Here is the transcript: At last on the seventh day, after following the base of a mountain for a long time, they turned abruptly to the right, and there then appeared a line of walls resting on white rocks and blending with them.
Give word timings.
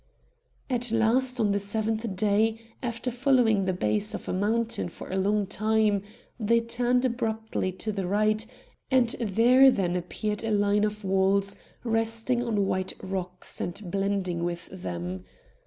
At 0.67 0.91
last 0.91 1.39
on 1.39 1.51
the 1.51 1.59
seventh 1.59 2.15
day, 2.15 2.59
after 2.81 3.11
following 3.11 3.65
the 3.65 3.71
base 3.73 4.15
of 4.15 4.27
a 4.27 4.33
mountain 4.33 4.89
for 4.89 5.11
a 5.11 5.15
long 5.15 5.45
time, 5.45 6.01
they 6.39 6.59
turned 6.59 7.05
abruptly 7.05 7.71
to 7.73 7.91
the 7.91 8.07
right, 8.07 8.43
and 8.89 9.09
there 9.19 9.69
then 9.69 9.95
appeared 9.95 10.43
a 10.43 10.49
line 10.49 10.85
of 10.85 11.05
walls 11.05 11.55
resting 11.83 12.41
on 12.43 12.65
white 12.65 12.93
rocks 13.03 13.61
and 13.61 13.79
blending 13.91 14.43
with 14.43 14.65
them. 14.71 15.23